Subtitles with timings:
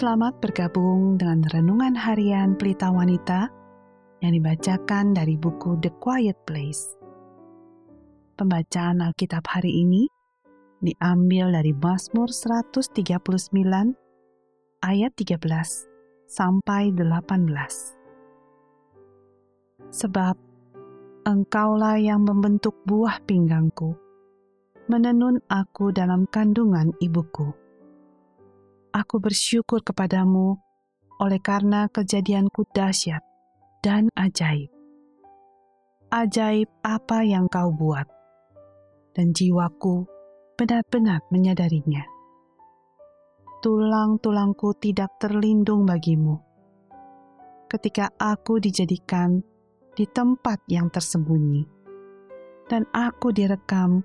[0.00, 3.52] Selamat bergabung dengan Renungan Harian Pelita Wanita
[4.24, 6.96] yang dibacakan dari buku The Quiet Place.
[8.32, 10.08] Pembacaan Alkitab hari ini
[10.80, 13.12] diambil dari Mazmur 139
[14.80, 15.36] ayat 13
[16.32, 17.52] sampai 18.
[19.92, 20.36] Sebab
[21.28, 23.92] Engkaulah yang membentuk buah pinggangku,
[24.88, 27.52] menenun aku dalam kandungan ibuku
[28.90, 30.58] aku bersyukur kepadamu
[31.22, 33.22] oleh karena kejadianku dahsyat
[33.80, 34.70] dan ajaib.
[36.10, 38.08] Ajaib apa yang kau buat,
[39.14, 40.04] dan jiwaku
[40.58, 42.02] benar-benar menyadarinya.
[43.62, 46.40] Tulang-tulangku tidak terlindung bagimu.
[47.70, 49.38] Ketika aku dijadikan
[49.94, 51.62] di tempat yang tersembunyi,
[52.66, 54.02] dan aku direkam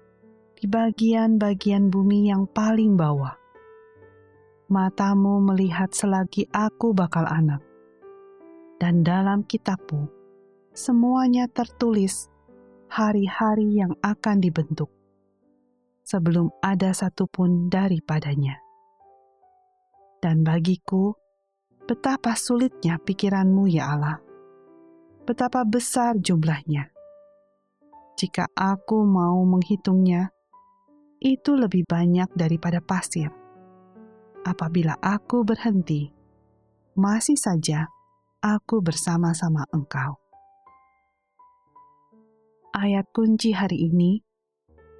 [0.54, 3.45] di bagian-bagian bumi yang paling bawah
[4.66, 7.62] matamu melihat selagi aku bakal anak.
[8.82, 10.10] Dan dalam kitabmu,
[10.76, 12.28] semuanya tertulis
[12.92, 14.92] hari-hari yang akan dibentuk,
[16.04, 18.60] sebelum ada satupun daripadanya.
[20.20, 21.16] Dan bagiku,
[21.86, 24.18] betapa sulitnya pikiranmu ya Allah,
[25.24, 26.90] betapa besar jumlahnya.
[28.16, 30.32] Jika aku mau menghitungnya,
[31.24, 33.45] itu lebih banyak daripada pasir
[34.46, 36.14] apabila aku berhenti,
[36.94, 37.90] masih saja
[38.46, 40.22] aku bersama-sama engkau.
[42.78, 44.22] Ayat kunci hari ini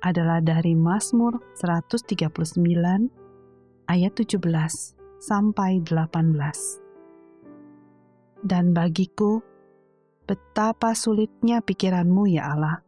[0.02, 2.58] adalah dari Mazmur 139
[3.86, 4.42] ayat 17
[5.22, 6.82] sampai 18.
[8.46, 9.42] Dan bagiku,
[10.26, 12.82] betapa sulitnya pikiranmu ya Allah,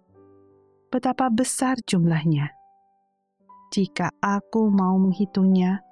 [0.89, 2.49] betapa besar jumlahnya.
[3.73, 5.86] Jika aku mau menghitungnya,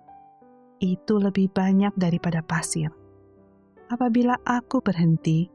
[0.80, 2.92] itu lebih banyak daripada pasir.
[3.86, 5.48] Apabila aku berhenti,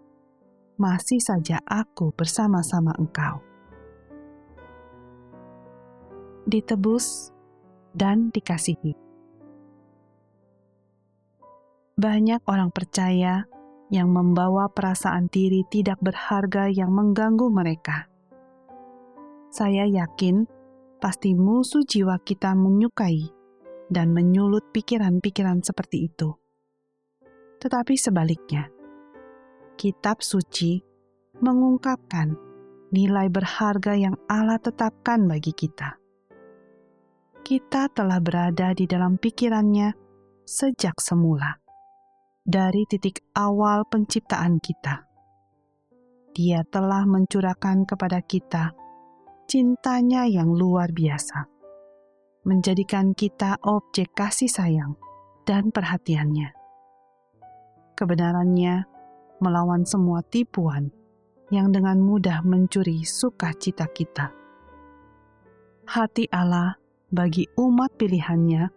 [0.79, 3.43] masih saja aku bersama-sama engkau.
[6.47, 7.35] Ditebus
[7.93, 8.95] dan dikasihi.
[12.01, 13.45] Banyak orang percaya
[13.93, 18.09] yang membawa perasaan diri tidak berharga yang mengganggu mereka.
[19.51, 20.47] Saya yakin
[21.03, 23.40] pasti musuh jiwa kita menyukai
[23.91, 26.31] dan menyulut pikiran-pikiran seperti itu.
[27.61, 28.71] Tetapi sebaliknya,
[29.75, 30.81] kitab suci
[31.43, 32.33] mengungkapkan
[32.95, 35.99] nilai berharga yang Allah tetapkan bagi kita.
[37.43, 39.93] Kita telah berada di dalam pikirannya
[40.47, 41.59] sejak semula,
[42.47, 45.05] dari titik awal penciptaan kita.
[46.31, 48.71] Dia telah mencurahkan kepada kita
[49.51, 51.60] cintanya yang luar biasa
[52.45, 54.97] menjadikan kita objek kasih sayang
[55.45, 56.57] dan perhatiannya.
[57.97, 58.89] Kebenarannya
[59.45, 60.89] melawan semua tipuan
[61.53, 64.33] yang dengan mudah mencuri sukacita kita.
[65.91, 66.79] Hati Allah
[67.11, 68.71] bagi umat pilihannya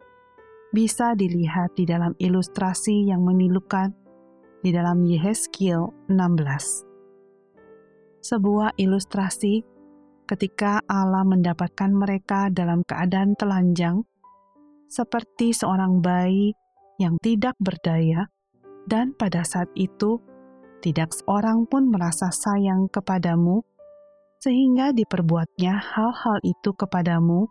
[0.73, 3.94] bisa dilihat di dalam ilustrasi yang memilukan
[4.66, 6.90] di dalam Yehezkiel 16.
[8.23, 9.62] Sebuah ilustrasi
[10.23, 14.03] ketika Allah mendapatkan mereka dalam keadaan telanjang,
[14.88, 16.56] seperti seorang bayi
[17.01, 18.29] yang tidak berdaya,
[18.88, 20.19] dan pada saat itu
[20.84, 23.63] tidak seorang pun merasa sayang kepadamu,
[24.44, 27.47] sehingga diperbuatnya hal-hal itu kepadamu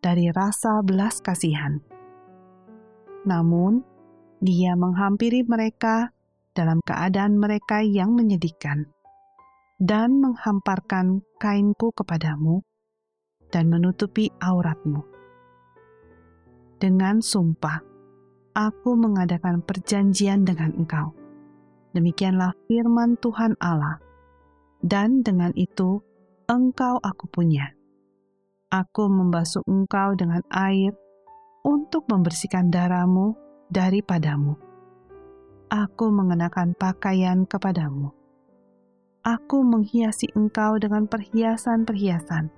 [0.00, 1.78] dari rasa belas kasihan.
[3.28, 3.84] Namun,
[4.42, 6.10] dia menghampiri mereka
[6.56, 8.90] dalam keadaan mereka yang menyedihkan
[9.82, 12.62] dan menghamparkan kainku kepadamu
[13.50, 15.02] dan menutupi auratmu.
[16.78, 17.82] Dengan sumpah,
[18.54, 21.10] aku mengadakan perjanjian dengan engkau.
[21.98, 23.98] Demikianlah firman Tuhan Allah,
[24.86, 25.98] dan dengan itu
[26.46, 27.74] engkau aku punya.
[28.70, 30.94] Aku membasuh engkau dengan air
[31.66, 33.34] untuk membersihkan darahmu
[33.66, 34.54] daripadamu.
[35.74, 38.21] Aku mengenakan pakaian kepadamu
[39.22, 42.50] aku menghiasi engkau dengan perhiasan-perhiasan.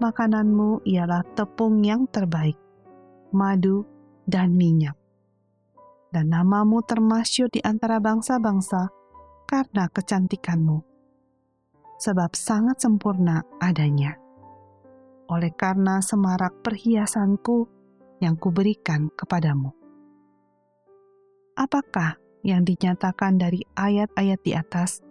[0.00, 2.56] Makananmu ialah tepung yang terbaik,
[3.34, 3.84] madu,
[4.24, 4.96] dan minyak.
[6.10, 8.90] Dan namamu termasyur di antara bangsa-bangsa
[9.46, 10.82] karena kecantikanmu,
[11.98, 14.18] sebab sangat sempurna adanya.
[15.30, 17.66] Oleh karena semarak perhiasanku
[18.18, 19.70] yang kuberikan kepadamu.
[21.54, 25.04] Apakah yang dinyatakan dari ayat-ayat di atas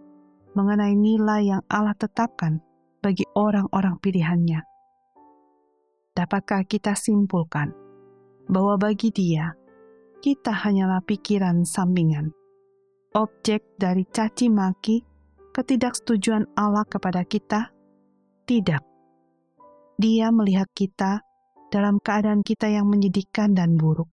[0.59, 2.59] mengenai nilai yang Allah tetapkan
[2.99, 4.59] bagi orang-orang pilihannya.
[6.11, 7.71] Dapatkah kita simpulkan
[8.51, 9.55] bahwa bagi Dia
[10.19, 12.35] kita hanyalah pikiran sampingan,
[13.15, 14.99] objek dari caci maki,
[15.55, 17.71] ketidaksetujuan Allah kepada kita?
[18.43, 18.83] Tidak.
[19.95, 21.23] Dia melihat kita
[21.71, 24.11] dalam keadaan kita yang menyedihkan dan buruk,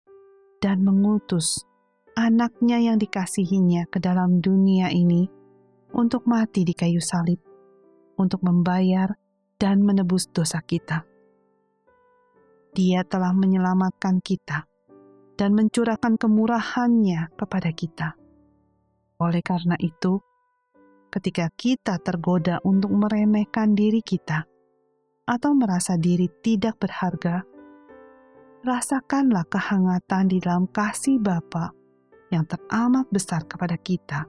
[0.59, 1.63] dan mengutus
[2.19, 5.42] anaknya yang dikasihinya ke dalam dunia ini
[5.93, 7.37] untuk mati di kayu salib,
[8.17, 9.13] untuk membayar
[9.61, 11.05] dan menebus dosa kita.
[12.73, 14.65] Dia telah menyelamatkan kita
[15.37, 18.17] dan mencurahkan kemurahannya kepada kita.
[19.21, 20.17] Oleh karena itu,
[21.13, 24.49] ketika kita tergoda untuk meremehkan diri kita
[25.29, 27.45] atau merasa diri tidak berharga,
[28.65, 31.69] rasakanlah kehangatan di dalam kasih Bapa
[32.33, 34.25] yang teramat besar kepada kita,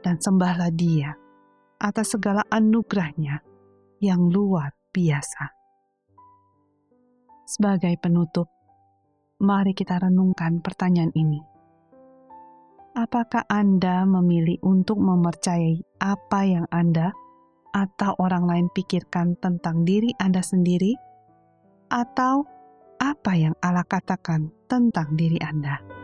[0.00, 1.12] dan sembahlah Dia
[1.80, 3.40] atas segala anugerahnya
[4.04, 5.52] yang luar biasa.
[7.48, 8.46] Sebagai penutup,
[9.40, 11.40] mari kita renungkan pertanyaan ini.
[12.94, 17.14] Apakah Anda memilih untuk mempercayai apa yang Anda
[17.70, 20.94] atau orang lain pikirkan tentang diri Anda sendiri,
[21.90, 22.46] atau
[22.98, 25.99] apa yang Allah katakan tentang diri Anda?